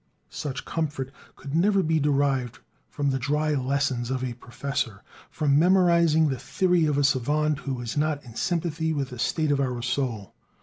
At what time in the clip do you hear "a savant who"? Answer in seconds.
6.97-7.79